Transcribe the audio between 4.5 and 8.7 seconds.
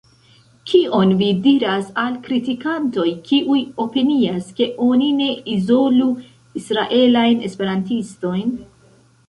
ke oni ne izolu israelajn esperantistojn?